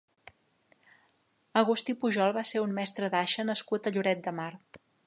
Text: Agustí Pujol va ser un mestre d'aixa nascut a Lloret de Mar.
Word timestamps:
Agustí 1.63 1.97
Pujol 2.05 2.35
va 2.41 2.45
ser 2.53 2.65
un 2.65 2.75
mestre 2.81 3.13
d'aixa 3.17 3.47
nascut 3.53 3.93
a 3.93 3.97
Lloret 3.99 4.27
de 4.29 4.37
Mar. 4.43 4.53